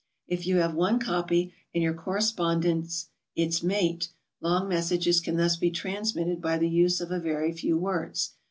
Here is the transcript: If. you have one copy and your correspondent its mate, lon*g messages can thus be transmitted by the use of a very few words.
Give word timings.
If. 0.27 0.47
you 0.47 0.55
have 0.55 0.73
one 0.73 0.97
copy 0.97 1.53
and 1.75 1.83
your 1.83 1.93
correspondent 1.93 3.05
its 3.35 3.61
mate, 3.61 4.09
lon*g 4.41 4.67
messages 4.67 5.19
can 5.19 5.37
thus 5.37 5.57
be 5.57 5.69
transmitted 5.69 6.41
by 6.41 6.57
the 6.57 6.67
use 6.69 7.01
of 7.01 7.11
a 7.11 7.19
very 7.19 7.53
few 7.53 7.77
words. 7.77 8.31